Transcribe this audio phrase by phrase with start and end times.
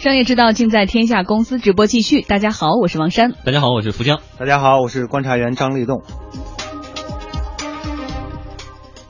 [0.00, 2.22] 商业之道尽在天下公司直播继续。
[2.22, 3.32] 大家好，我是王珊。
[3.44, 4.18] 大家好，我是福江。
[4.38, 6.02] 大家好，我是观察员张立栋。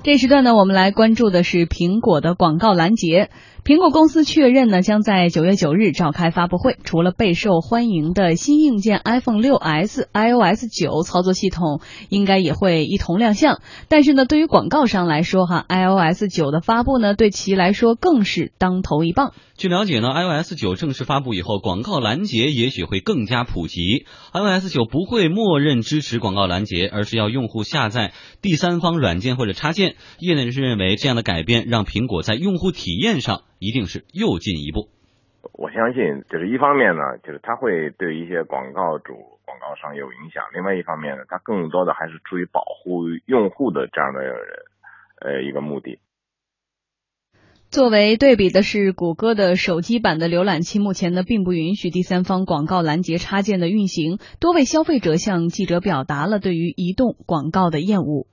[0.03, 3.31] 这时段呢，我们来关注的是苹果的广告拦截。
[3.63, 6.79] 苹果公司确认呢，将在九月九日召开发布会。
[6.83, 13.61] 除了备受欢迎的新硬件 iPhone 6s、iOS 九操作系统应该也会一同亮相。
[13.89, 19.35] 但是呢，对于广告商来说，哈，iOS 九的发布呢，对其来说更是当头一棒。
[19.57, 24.07] 据了解呢，iOS 九正式发布以后，广告拦截也许会更加普及。
[24.33, 29.97] iOS 九不会默认支持广告拦截，而是要用户下载第三方软件或者插件。
[30.19, 34.89] 业内人士认为，这样的改变让苹果在用户体验上一定是又进一步。
[35.53, 39.15] 我相信，就是一方面呢，就是它会对一些广告主、
[39.45, 44.21] 广告商有影响；另外一方面呢，它更多的还是出于保护用户的这样的
[45.21, 46.01] 呃一个目的。
[47.71, 54.19] 作为对比的是，谷歌的手机版的浏览器目前呢，并不允许第三方广告拦截插件的运行。
[54.41, 58.27] 多位消费者向记者表达了对于移动广告的厌恶。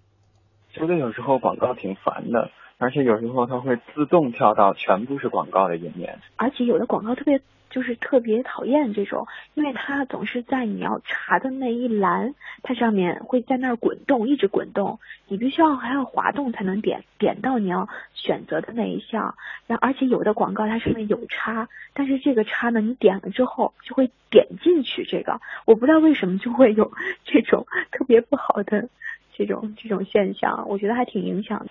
[0.73, 7.41] 觉得有时候广告挺烦的，而且有时候它会自动跳到全部是广告的页面，而且有的广告特别。
[7.69, 19.35] 就是特别讨厌这种，因为它总是在你要查的那一栏，它上面会在那儿滚动，一直滚动，你必须要还要滑动才能点点到你要选择的那一项。
[19.67, 26.93] 然后而且有的广告它上面有叉，但是这个叉呢，你点了之后就会点进去这个，我不知道为什么就会有
[27.25, 28.87] 这种特别不好的
[29.33, 31.67] 这种这种现象，我觉得还挺影响的。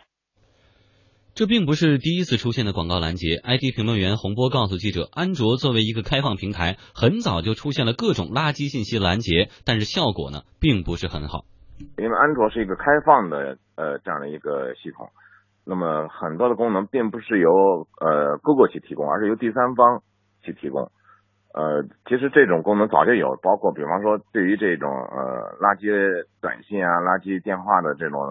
[1.37, 3.37] 这并不是第一次出现的广告拦截。
[3.45, 11.45] IT 评论员洪波告诉记者，安卓作为一个开放平台，很早就出现了各种垃圾信息拦截，但是效果呢，并不是很好。
[12.01, 15.13] 因为安卓是一个开放的呃这样的一个系统，
[15.67, 20.01] 那么很多的功能并不是由呃 Google 去提供，而是由第三方
[20.41, 20.89] 去提供。
[21.53, 25.85] 呃，其实这种功能早就有，包括比方说对于这种呃垃圾
[26.41, 28.25] 短信啊、垃圾电话的这种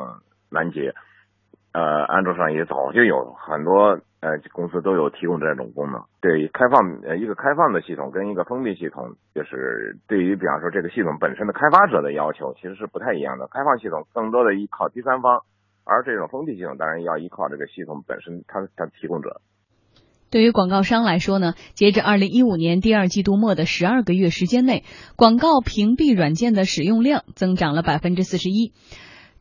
[0.50, 0.90] 拦截。
[1.76, 6.00] 呃，安卓上也早就有很多呃公司都有提供这种功能。
[6.22, 13.50] 对开放呃一个开放的系统跟一个封闭系统，就是对于比方说这个系统本身的开发者的要求其实是不太一样的。
[13.52, 15.42] 开放系统更多的依靠第三方，
[15.84, 19.42] 而这种封闭系统当然要依靠这个系统本身它它提供者。
[20.32, 24.86] 对于广告商来说呢，截至二零一五年第二季度末的十二个月时间内，
[25.18, 28.72] 广告屏蔽软件的使用量增长了百分之四十一。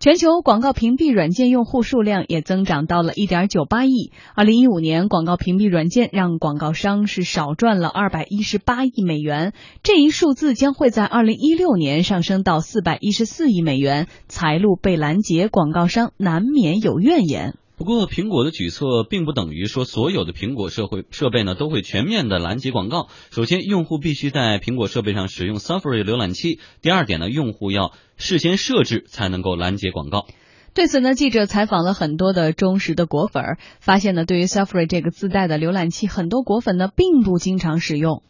[0.00, 4.12] 全球广告屏蔽软件用户数量也增长到了一点九八亿。
[4.34, 14.06] 二零一五年，广告屏蔽软件让广告商是少赚了二百一十八亿美元，这一数字将会在二零一六年上升到四百一十四亿美元。
[14.28, 17.54] 财路被拦截，广告商难免有怨言。
[17.76, 23.08] 不过，苹果的举措并不等于说所有的苹果社会设备呢都会全面的拦截广告。
[23.32, 26.60] 首先，用户必须在苹果设备上使用 Safari 浏览器。
[26.82, 30.26] 第二点呢，用户要事先设置才能够拦截广告。
[30.72, 38.22] 对此呢，记者采访了很多的忠实的果粉，发现呢，对于 Safari 这个自带的浏览器，很多果粉呢并不经常使用。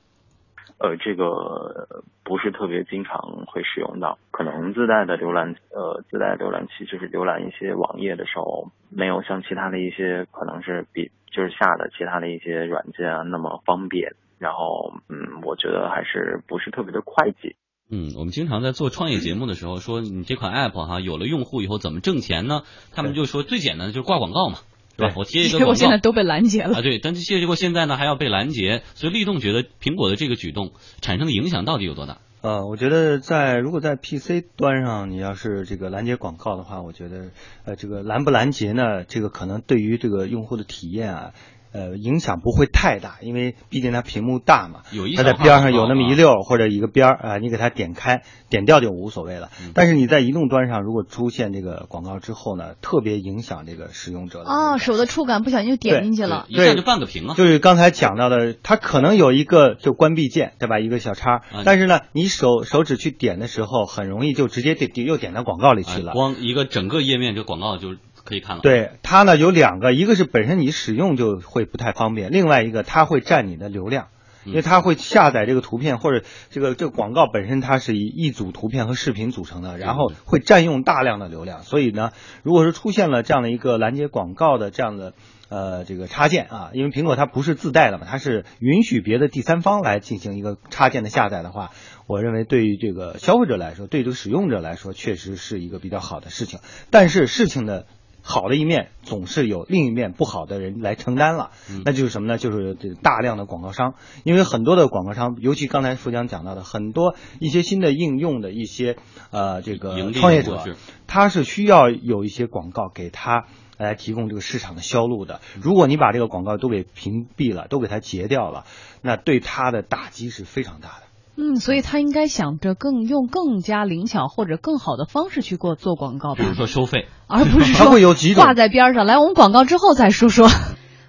[0.78, 17.56] 呃，这个不是特别经常会使用到，可能自带的浏览呃自带浏览器就是浏览一些网页的时候，没有像其他的一些可能是比就是下的其他的一些软件啊那么方便，然后嗯，我觉得还是不是特别的快捷。
[17.90, 22.62] 嗯，我们经常在做创业节目的时候说，你这款 app 哈有了用户以后怎么挣钱呢？
[22.94, 24.58] 他们就说最简单的就是挂广告嘛。
[24.96, 26.82] 对吧，我贴一个广告，现在都被拦截了啊！
[26.82, 32.18] 对，但是结果现在呢还要被拦截，所以立栋觉得苹果的这个举动产生的影响到底有多大？
[32.42, 37.30] 呃，我觉得在如果在 PC 端上你要是这个拦截广告的话，我觉得
[37.64, 41.32] 呃这个拦不拦截呢，这个可能对于这个用户的体验啊。
[41.74, 44.82] 呃，影响不会太大，因为毕竟它屏幕大嘛，
[45.16, 49.50] 它在边上有那么一溜或者一个边儿啊，你给它点开点掉就无所谓了。
[49.74, 57.34] 但是你在移动端上如果出现这个广告之后呢，特别影响这个使用者的哦，手的触感不小心就点进去了，一下就半个屏啊。
[57.34, 60.78] 就是刚才讲到的，它可能有一个就关闭键，对吧？
[60.78, 66.12] 一个小叉，但是呢，你手手指去点的时候，很容易就直接点点又点到广告里去了。
[66.12, 67.96] 光一个整个页面这广告就。
[68.24, 74.08] 可以看了，对它呢有两个，一个是本身你使用就会不太方便，另外一个它会占你的流量，
[74.44, 82.12] 因为它会下载这个图片或者这个这个广告本身它是以一组图片和视频组成的，然后会占用大量的流量，所以呢，
[82.42, 85.12] 如果是出现了这样的一个拦截广告的这样的
[85.50, 91.72] 呃这个插件啊，因为苹果它不是自带的嘛，它是允许别的第三方来进行一个插件的下载的话，
[92.06, 96.60] 我认为对于这个消费者来说，对这个使用者来说，确实是一个比较好的事情，
[96.90, 97.86] 但是事情的。
[98.26, 101.50] 好的一面总是有另一面不好的人来承担了。
[101.70, 102.38] 嗯那就是什么呢？
[102.38, 103.94] 就是这大量的广告商，
[104.24, 108.96] 因为很多的广告商，尤其刚才富江讲到的很多一些新的应用的一些
[109.30, 110.64] 呃这个创业者，
[111.06, 113.44] 他是需要有一些广告给他
[113.76, 115.42] 来提供这个市场的销路的。
[115.60, 118.64] 如果你把这个广告都给屏蔽了，都给他截掉了，
[119.02, 121.03] 那对他的打击是非常大的。
[121.36, 129.04] 嗯，所以他应该想着更用更加灵巧或者更好的方式去过做广告吧比如，说收费， 而不是它说会有几种挂在边上。
[129.04, 130.48] 来，我们广告之后再说说。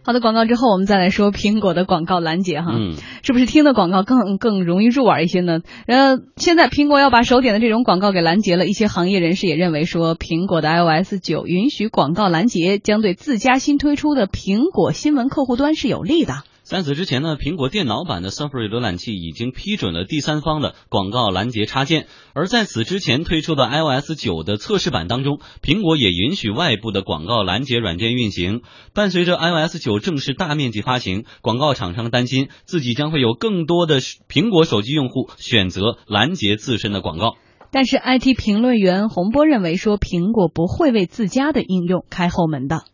[0.07, 2.67] 好的，广告之后我们再来说苹果的广告拦截哈。
[2.73, 2.93] 嗯，
[3.23, 5.61] 是不是听的广告更更容易入耳一些呢？
[5.87, 16.43] 呃，现在苹果要把手点的这种广告给拦截了，一些行业人士也认为说，苹果的 iOS 九允许广告拦截，将对自家新推出的苹果新闻客户端是有利的。
[16.65, 28.63] 在此之前呢，苹果电脑版的 Safari 浏览器已经批准了第三方的广告拦截插件，而在此之前推出的 iOS 九的测试版当中，苹果也允许外部的广告拦截软件运行。
[28.95, 37.35] 伴随着 iOS 九正式大面积发行，广告厂商担心自己将会有更多的苹果手机用户选择拦截自身的广告。
[37.69, 42.85] 但是 IT 评论员洪波认为说，苹果不会为自家的应用开后门的。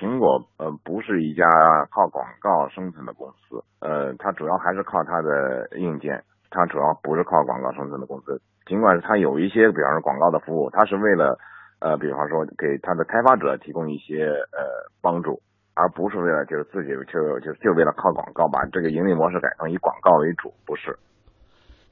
[0.00, 1.44] 苹果呃不是一家
[1.90, 8.40] 靠广告生存的公司，呃，它主要还是靠它的硬件，它主要不是靠广告生存的公司。
[8.64, 11.38] 尽管是它有一些，比方说广告的服务，它是为了
[11.80, 15.38] 呃，比方说给它的开发者提供一些呃帮助，
[15.74, 20.98] 而不是为了就是自己就就就为了靠广告把这个盈利模式改成以广告为主，不是。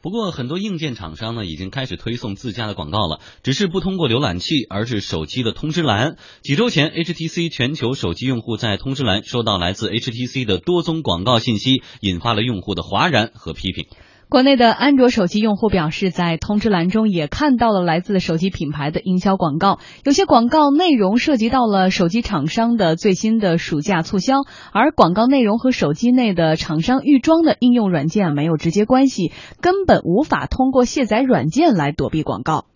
[0.00, 6.16] 不过，很多硬件厂商呢已经开始推送自家的广告了，只是不通过浏览器，而是手机的通知栏。
[6.40, 13.86] 几周前，HTC 全球手机用户在通知栏收到来自 HTC 的多宗广告信息，引发了用户的哗然和批评。
[14.30, 24.42] 国内的安卓手机用户表示，在通知栏中也看到了来自手机品牌的营销广告，有些广告内容涉及到了手机厂商的最新的暑假促销，
[24.72, 29.32] 而广告内容和手机内的厂商预装的应用软件没有直接关系，
[29.62, 32.66] 根本无法通过卸载软件来躲避广告。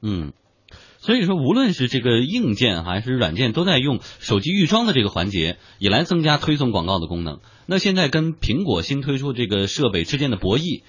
[0.00, 0.32] 嗯。
[1.06, 7.38] 所以说，无论是这个硬件还是软件，都在用手机预装的这个环节，也来增加推送广告的功能。
[7.66, 10.82] 那现在跟苹果新推出这个设备之间的博弈，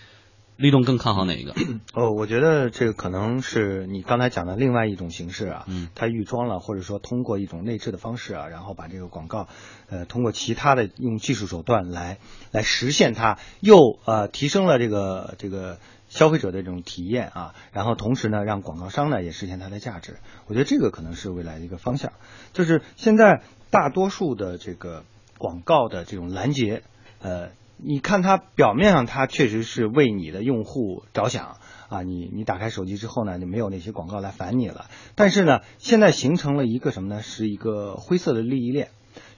[0.55, 1.53] 立栋更看好哪一个？
[1.93, 9.47] 哦，我觉得这个可能是你刚才讲的另外一种形式啊，嗯，它预装了，或者说通过一种内置的方式啊，然后把这个广告，
[9.87, 12.17] 呃，通过其他的用技术手段来
[12.51, 15.77] 来实现它，又呃提升了这个这个
[16.07, 20.17] 消费者的这种体验啊，然后同时呢，让广告商呢也实现它的价值。
[20.47, 22.13] 我觉得这个可能是未来的一个方向，
[22.53, 25.03] 就是现在大多数的这个
[25.37, 26.83] 广告的这种拦截，
[27.21, 27.49] 呃。
[27.79, 31.57] 你看它表面上，它确实是为你的用户着想
[31.89, 34.87] 啊，你你打开手机之后呢，就没有那些广告来烦你了。
[35.13, 37.21] 但是呢，现在形成了一个什么呢？
[37.21, 38.89] 是一个灰色的利益链，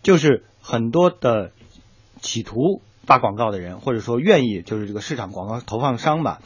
[0.03, 1.51] 就是很多的
[2.21, 6.41] 企图发广告的人，或者说愿意就是这个市场广告投放商吧，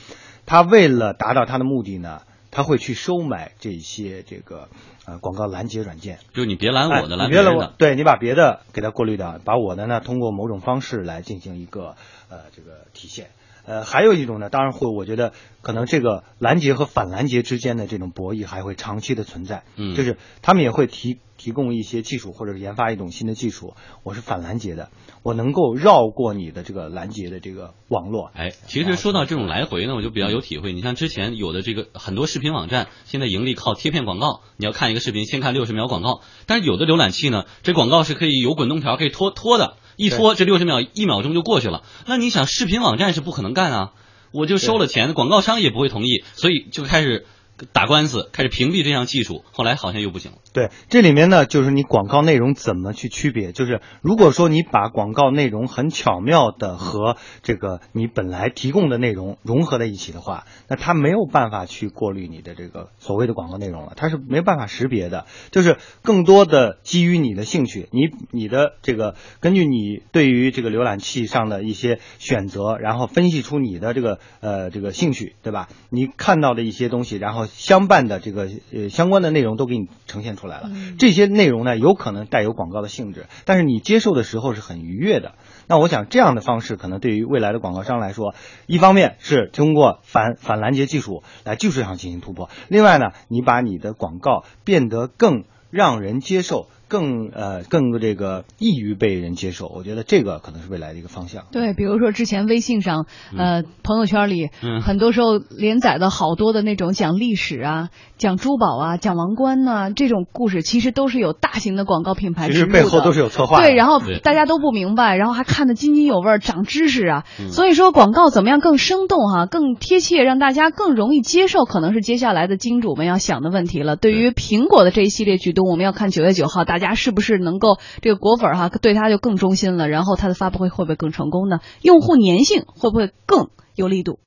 [0.46, 2.22] 他为了达到他的目的呢，
[2.52, 4.70] 他会去收买这些这个
[5.06, 6.20] 呃广告拦截软件。
[6.34, 11.98] 就你别拦我的，哎、你别拦拦别人的。，我对你把别的给它过滤掉，把我的呢通过某种方式来进行一个
[12.30, 13.28] 呃这个体现。
[13.66, 19.64] 呃，还有一种呢，当然会，我觉得可能这个拦截和反拦截之间的这种博弈还会长期的存在。
[19.76, 23.74] 嗯就是他们也会提提供一些技术，或者是研发一种新的技术。
[24.04, 24.90] 我是反拦截的，
[25.24, 28.32] 我能够绕过你的这个拦截的这个网络。
[28.34, 30.74] 哎，其实说到这种来回呢，我就比较有体会。
[30.74, 34.42] 你像之前有的这个很多视频网站，现在盈利靠贴片广告。
[34.58, 41.84] 你要看一个视频，先看六十秒广告，但是有的浏览器呢，这广告是可以有滚动条，可以拖拖的，一拖这六十秒一秒钟就过去了。
[42.06, 43.92] 那你想，视频网站是不可能干啊，
[44.32, 47.26] 我就收了钱，广告商也不会同意，所以就开始
[47.72, 49.44] 打官司，开始屏蔽这项技术。
[49.52, 50.38] 后来好像又不行了。
[50.54, 53.52] 对，这里面呢，就是你广告内容怎么去区别？
[53.52, 65.26] 就是如果说你把广告内容很巧妙的和这个你本来提供的内容融合在一起的话，那它没有办法去过滤你的这个所谓的广告内容了，它是没有办法识别的。
[65.52, 75.68] 就是更多的基于你的兴趣，你你的这个根据你对于这个浏览器上的一些选择，然后分析出你的这个呃这个兴趣，对吧？
[75.90, 80.70] 你看到的一些东西，然后相伴的这个呃相关的内容都给你呈现出来了。
[81.00, 85.34] 这些内容呢，有可能带有广告的性质，但是你接受的时候是很愉悦的。
[85.68, 88.36] 那我想这样的方式，可能对于未来的广告商来说，
[88.68, 96.68] 一方面是通过反反拦截技术来技术上进行突破，另外呢，你把你的广告变得更让人接受。
[96.94, 99.66] 更呃更这个易于被人接受。
[99.66, 101.46] 我觉得这个可能是未来的一个方向。
[101.52, 112.78] 对，比如说之前微信上，呃，朋友圈里，嗯很多时候连载的好多的那种讲历史啊、讲珠宝啊、讲王冠呐、这种故事，其实都是有大型的广告品牌其植入的。
[112.78, 113.64] 实背后都是有策划的。
[113.64, 117.24] 对，然后大家都不明白，然后还看得津津有味儿，长知识啊。
[117.40, 123.96] 嗯所以说，广告怎么样更生动哈、更贴切，让大家更容易接受，可能是接下来的金主们要想的问题了。
[123.96, 131.60] 对于苹果的这一系列举动，我们要看九月九号，大家家是不是能够这个果粉儿哈、对他就更忠心了，然后他的发布会会不会更成功呢？
[131.82, 134.20] 用户粘性会不会更有力度？